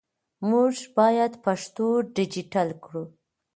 موږ 0.49 0.73
باید 0.97 1.33
پښتو 1.45 1.87
ډیجیټل 2.15 2.69
کړو 2.83 3.03